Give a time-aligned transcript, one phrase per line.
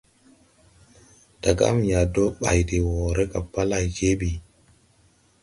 [1.41, 4.31] Daga à mo yãã dɔɔ bay de woʼré ga pa lay je ɓi.